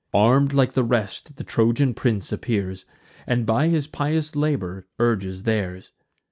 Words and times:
Arm'd 0.15 0.51
like 0.51 0.73
the 0.73 0.83
rest 0.83 1.35
the 1.35 1.43
Trojan 1.43 1.93
prince 1.93 2.31
appears, 2.31 2.85
And 3.27 3.45
by 3.45 3.67
his 3.67 3.85
pious 3.85 4.35
labour 4.35 4.87
urges 4.97 5.43
theirs. 5.43 5.91